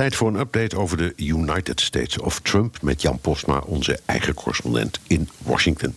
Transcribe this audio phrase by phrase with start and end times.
[0.00, 4.34] Tijd voor een update over de United States of Trump met Jan Postma, onze eigen
[4.34, 5.94] correspondent in Washington.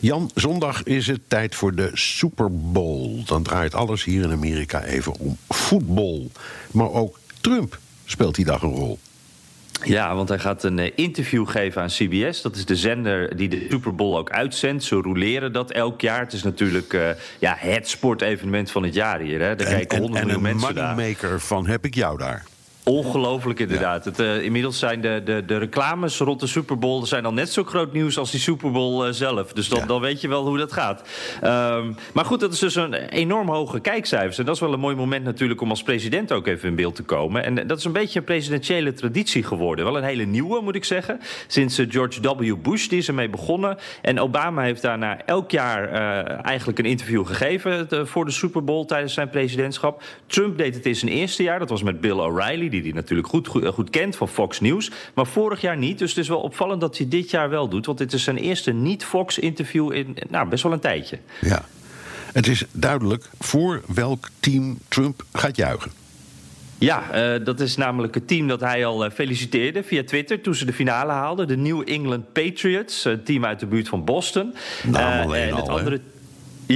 [0.00, 3.22] Jan, zondag is het tijd voor de Super Bowl.
[3.24, 6.30] Dan draait alles hier in Amerika even om voetbal.
[6.70, 8.98] Maar ook Trump speelt die dag een rol.
[9.84, 12.42] Ja, want hij gaat een eh, interview geven aan CBS.
[12.42, 14.84] Dat is de zender die de Super Bowl ook uitzendt.
[14.84, 16.20] Ze roleren dat elk jaar.
[16.20, 17.08] Het is natuurlijk uh,
[17.38, 19.40] ja, het sportevenement van het jaar hier.
[19.40, 19.56] Hè.
[19.56, 20.84] Daar kijken honderd miljoen mensen naar.
[20.84, 22.50] En een moneymaker van heb ik jou daar.
[22.84, 24.04] Ongelooflijk inderdaad.
[24.04, 27.52] Het, uh, inmiddels zijn de, de, de reclames rond de Super Bowl zijn al net
[27.52, 29.52] zo groot nieuws als die Super Bowl uh, zelf.
[29.52, 31.02] Dus dan, dan weet je wel hoe dat gaat.
[31.44, 34.38] Um, maar goed, dat is dus een enorm hoge kijkcijfers.
[34.38, 36.94] En dat is wel een mooi moment natuurlijk om als president ook even in beeld
[36.94, 37.44] te komen.
[37.44, 39.84] En dat is een beetje een presidentiële traditie geworden.
[39.84, 41.20] Wel een hele nieuwe, moet ik zeggen.
[41.46, 42.54] Sinds uh, George W.
[42.62, 43.76] Bush die is ermee begonnen.
[44.02, 45.88] En Obama heeft daarna elk jaar
[46.40, 50.02] eigenlijk een interview gegeven voor de Super Bowl tijdens zijn presidentschap.
[50.26, 51.58] Trump deed het in zijn eerste jaar.
[51.58, 54.90] Dat was met Bill O'Reilly die hij natuurlijk goed, goed, goed, kent van Fox News.
[55.14, 55.98] Maar vorig jaar niet.
[55.98, 57.86] Dus het is wel opvallend dat hij dit jaar wel doet.
[57.86, 61.18] Want dit is zijn eerste niet-Fox-interview in nou, best wel een tijdje.
[61.40, 61.64] Ja.
[62.32, 65.90] Het is duidelijk voor welk team Trump gaat juichen.
[66.78, 70.54] Ja, uh, dat is namelijk het team dat hij al uh, feliciteerde via Twitter toen
[70.54, 71.48] ze de finale haalden.
[71.48, 74.54] De New England Patriots, een team uit de buurt van Boston.
[74.82, 76.00] Nou, uh, en het al, andere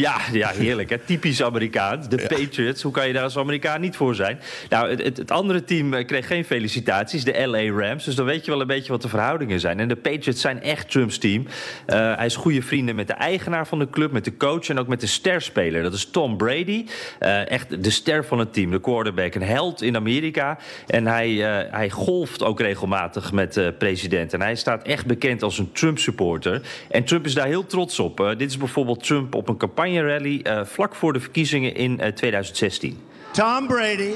[0.01, 0.91] ja, ja, heerlijk.
[0.91, 0.99] Hè?
[0.99, 2.09] Typisch Amerikaans.
[2.09, 2.83] De Patriots.
[2.83, 4.41] Hoe kan je daar als Amerikaan niet voor zijn?
[4.69, 7.25] Nou, het, het, andere team eh, kreeg geen felicitaties.
[7.25, 8.05] De LA Rams.
[8.05, 9.81] Dus dan weet je wel een beetje wat de verhoudingen zijn.
[9.81, 11.43] En de Patriots zijn echt Trumps team.
[11.43, 14.79] Uh, hij is goede vrienden met de eigenaar van de club, met de coach en
[14.79, 15.83] ook met de sterspeler.
[15.83, 16.87] Dat is Tom Brady.
[17.21, 18.71] Uh, echt de ster van het team.
[18.71, 19.35] De quarterback.
[19.35, 20.59] Een held in Amerika.
[20.87, 24.33] En hij, uh, hij golft ook regelmatig met de president.
[24.33, 26.62] En hij staat echt bekend als een Trump-supporter.
[26.91, 28.35] En Trump is daar heel trots op.
[28.39, 33.01] dit is bijvoorbeeld Trump op een campagne uh, vlak voor de verkiezingen in uh, 2016.
[33.31, 34.15] Tom Brady.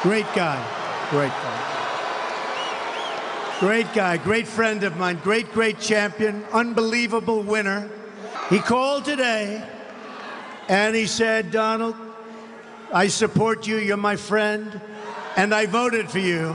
[0.00, 0.58] Great guy.
[1.10, 1.70] Great guy.
[3.60, 7.90] Great guy, great friend of mine, great, great champion, unbelievable winner.
[8.48, 9.62] He called today
[10.66, 11.94] and he said, Donald,
[12.90, 14.80] I support you, you're my friend,
[15.36, 16.54] and I voted for you.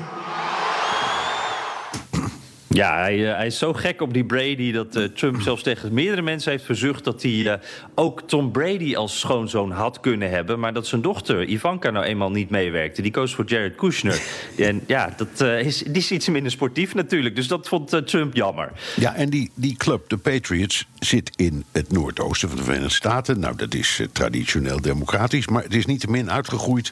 [2.75, 5.93] Ja, hij, uh, hij, is zo gek op die Brady dat uh, Trump zelfs tegen
[5.93, 7.53] meerdere mensen heeft verzucht dat hij uh,
[7.95, 12.31] ook Tom Brady als schoonzoon had kunnen hebben, maar dat zijn dochter Ivanka nou eenmaal
[12.31, 13.01] niet meewerkte.
[13.01, 14.21] Die koos voor Jared Kushner.
[14.57, 18.71] en ja, dat is, die is iets minder sportief natuurlijk, dus dat vond Trump jammer.
[18.95, 23.39] Ja, en die, die club, de Patriots, zit in het noordoosten van de Verenigde Staten.
[23.39, 26.91] Nou, dat is traditioneel democratisch, maar het is niettemin uitgegroeid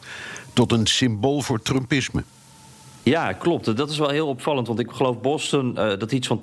[0.54, 2.24] tot een symbool voor Trumpisme.
[3.04, 3.78] Ja, klopt.
[3.78, 4.68] Dat is wel heel opvallend.
[4.68, 6.42] Want ik geloof Boston uh, dat iets van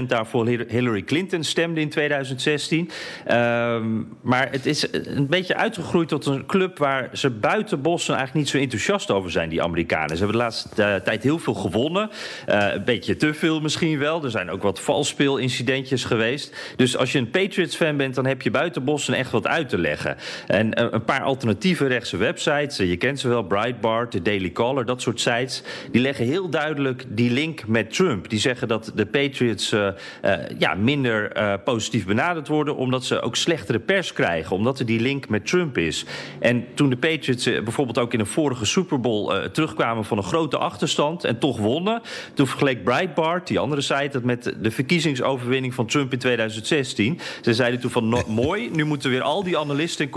[0.00, 2.90] 80% daarvoor Hillary Clinton stemde in 2016.
[3.30, 8.44] Um, maar het is een beetje uitgegroeid tot een club waar ze buiten Boston eigenlijk
[8.44, 10.16] niet zo enthousiast over zijn, die Amerikanen.
[10.16, 12.10] Ze hebben de laatste uh, tijd heel veel gewonnen.
[12.48, 14.24] Uh, een beetje te veel misschien wel.
[14.24, 16.56] Er zijn ook wat valsspeelincidentjes geweest.
[16.76, 19.78] Dus als je een Patriots-fan bent, dan heb je buiten Boston echt wat uit te
[19.78, 20.16] leggen.
[20.46, 25.02] En een paar alternatieve rechtse websites, je kent ze wel, Breitbart, The Daily Caller, dat
[25.02, 28.28] soort sites die leggen heel duidelijk die link met Trump.
[28.28, 29.88] Die zeggen dat de Patriots uh,
[30.24, 32.76] uh, ja, minder uh, positief benaderd worden...
[32.76, 34.56] omdat ze ook slechtere pers krijgen.
[34.56, 36.04] Omdat er die link met Trump is.
[36.38, 39.50] En toen de Patriots bijvoorbeeld ook in een vorige Super Bowl...
[39.50, 42.02] terugkwamen van een grote achterstand en toch wonnen...
[42.34, 44.08] toen vergeleek Breitbart, die andere site...
[44.10, 47.20] dat met de verkiezingsoverwinning van Trump in 2016.
[47.42, 50.10] Ze zeiden toen van, no, mooi, nu moeten weer al die analisten en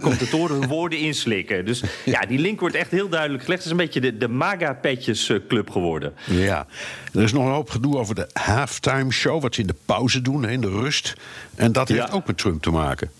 [0.00, 0.60] commentatoren...
[0.60, 1.64] hun woorden inslikken.
[1.64, 3.64] Dus ja, die link wordt echt heel duidelijk gelegd.
[3.64, 5.07] Het is een beetje de, de MAGA-petje
[5.48, 6.12] club geworden.
[6.24, 6.66] Ja,
[7.12, 10.22] er is nog een hoop gedoe over de halftime show, wat ze in de pauze
[10.22, 11.14] doen, in de rust.
[11.54, 12.14] En dat heeft ja.
[12.14, 13.10] ook met Trump te maken.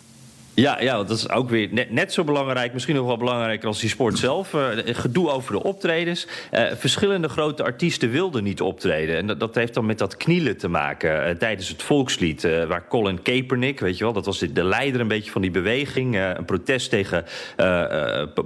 [0.59, 3.81] Ja, ja, dat is ook weer net, net, zo belangrijk, misschien nog wel belangrijker als
[3.81, 4.53] die sport zelf.
[4.53, 6.27] Uh, gedoe over de optredens.
[6.53, 9.17] Uh, verschillende grote artiesten wilden niet optreden.
[9.17, 12.43] En dat, dat heeft dan met dat knielen te maken uh, tijdens het volkslied.
[12.43, 15.51] waar Colin Kaepernick, weet je wel, dat was de, de leider een beetje van die
[15.51, 16.17] beweging.
[16.17, 17.25] een protest tegen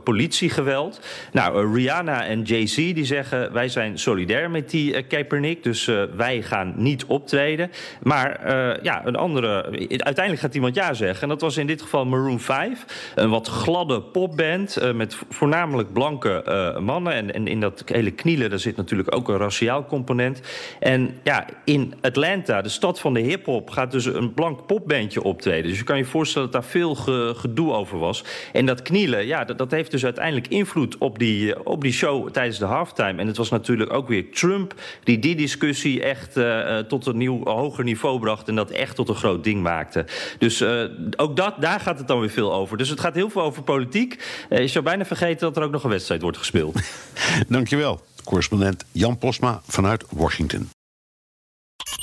[0.04, 1.00] politiegeweld.
[1.32, 5.62] Nou, Rihanna en Jay-Z die zeggen, wij zijn solidair met die Kaepernick.
[5.62, 7.70] Dus wij gaan niet optreden.
[8.02, 8.40] Maar
[8.82, 11.22] ja, een andere, uiteindelijk gaat iemand ja zeggen.
[11.22, 13.12] En dat was in dit geval Maroon 5.
[13.14, 17.34] Een wat gladde popband uh, met voornamelijk blanke uh, mannen.
[17.34, 20.40] En, in dat hele knielen daar zit natuurlijk ook een raciaal component.
[20.80, 25.70] En ja, in Atlanta, de stad van de hip-hop, gaat dus een blank popbandje optreden.
[25.70, 28.24] Dus je kan je voorstellen dat daar veel ge, gedoe over was.
[28.52, 32.30] En dat knielen, ja, dat, dat heeft dus uiteindelijk invloed op die, op die show
[32.30, 33.20] tijdens de halftime.
[33.20, 36.40] En het was natuurlijk ook weer Trump die die discussie echt
[36.88, 38.48] tot een nieuw hoger niveau bracht.
[38.48, 40.04] En dat echt tot een groot ding maakte.
[40.38, 40.64] Dus
[41.16, 42.76] ook dat, daar gaat het dan weer veel over.
[42.76, 44.24] Dus het gaat heel veel over politiek.
[44.50, 46.80] Uh, je zou bijna vergeten dat er ook nog een wedstrijd wordt gespeeld.
[47.48, 50.70] Dankjewel, correspondent Jan Posma vanuit Washington.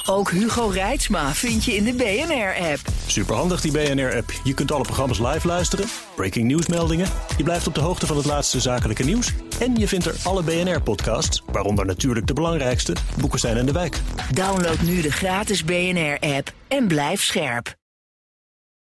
[0.06, 2.80] Ook Hugo Reitsma vind je in de BNR-app.
[3.06, 4.31] Superhandig die BNR-app.
[4.44, 7.07] Je kunt alle programma's live luisteren, breaking nieuwsmeldingen.
[7.38, 9.33] Je blijft op de hoogte van het laatste zakelijke nieuws.
[9.59, 14.00] En je vindt er alle BNR-podcasts, waaronder natuurlijk de belangrijkste, Boeken zijn in de wijk.
[14.33, 17.78] Download nu de gratis BNR-app en blijf scherp.